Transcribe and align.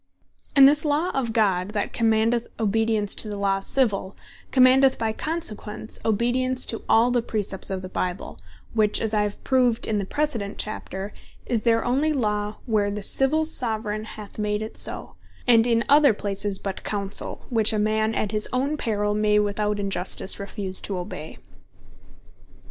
And 0.55 0.67
this 0.67 0.83
Law 0.83 1.11
of 1.11 1.31
God, 1.31 1.73
that 1.73 1.93
commandeth 1.93 2.47
Obedience 2.59 3.13
to 3.13 3.29
the 3.29 3.37
Law 3.37 3.59
Civill, 3.59 4.15
commandeth 4.49 4.97
by 4.97 5.13
consequence 5.13 5.99
Obedience 6.03 6.65
to 6.65 6.81
all 6.89 7.11
the 7.11 7.21
Precepts 7.21 7.69
of 7.69 7.83
the 7.83 7.87
Bible, 7.87 8.39
which 8.73 8.99
(as 8.99 9.13
I 9.13 9.21
have 9.21 9.43
proved 9.43 9.85
in 9.85 9.99
the 9.99 10.05
precedent 10.05 10.57
Chapter) 10.57 11.13
is 11.45 11.61
there 11.61 11.85
onely 11.85 12.13
Law, 12.13 12.55
where 12.65 12.89
the 12.89 13.03
Civill 13.03 13.45
Soveraign 13.45 14.05
hath 14.05 14.39
made 14.39 14.63
it 14.63 14.75
so; 14.75 15.17
and 15.45 15.67
in 15.67 15.83
other 15.87 16.15
places 16.15 16.57
but 16.57 16.83
Counsell; 16.83 17.45
which 17.51 17.71
a 17.71 17.77
man 17.77 18.15
at 18.15 18.31
his 18.31 18.49
own 18.51 18.77
perill, 18.77 19.13
may 19.13 19.37
without 19.37 19.79
injustice 19.79 20.39
refuse 20.39 20.81
to 20.81 20.97
obey. 20.97 21.37